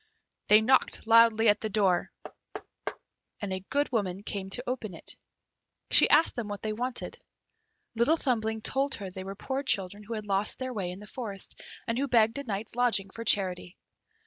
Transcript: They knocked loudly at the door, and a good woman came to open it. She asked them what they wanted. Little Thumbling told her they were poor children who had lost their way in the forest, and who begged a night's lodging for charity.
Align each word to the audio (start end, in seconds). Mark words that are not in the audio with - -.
They 0.47 0.61
knocked 0.61 1.05
loudly 1.05 1.47
at 1.47 1.61
the 1.61 1.69
door, 1.69 2.11
and 3.39 3.53
a 3.53 3.63
good 3.69 3.91
woman 3.91 4.23
came 4.23 4.49
to 4.49 4.63
open 4.65 4.95
it. 4.95 5.15
She 5.91 6.09
asked 6.09 6.35
them 6.35 6.47
what 6.47 6.63
they 6.63 6.73
wanted. 6.73 7.21
Little 7.93 8.17
Thumbling 8.17 8.63
told 8.63 8.95
her 8.95 9.11
they 9.11 9.23
were 9.23 9.35
poor 9.35 9.61
children 9.61 10.01
who 10.01 10.15
had 10.15 10.25
lost 10.25 10.57
their 10.57 10.73
way 10.73 10.89
in 10.89 10.97
the 10.97 11.05
forest, 11.05 11.61
and 11.87 11.99
who 11.99 12.07
begged 12.07 12.39
a 12.39 12.43
night's 12.43 12.75
lodging 12.75 13.11
for 13.11 13.23
charity. 13.23 13.77